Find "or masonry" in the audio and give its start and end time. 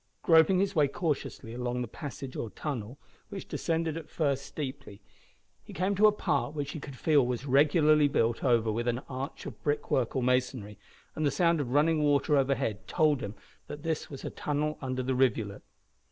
10.15-10.79